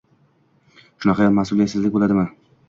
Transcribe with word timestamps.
Shunaqayam 1.05 1.37
mas'uliyatsizlik 1.41 1.95
bo'ladimi 1.99 2.27